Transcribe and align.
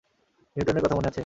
নিউটনের 0.55 0.83
কথা 0.83 0.95
মনে 0.95 1.07
আছে? 1.07 1.19